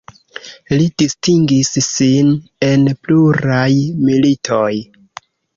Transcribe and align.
Li 0.71 0.87
distingis 1.01 1.69
sin 1.89 2.33
en 2.71 2.89
pluraj 3.05 3.69
militoj. 4.09 4.75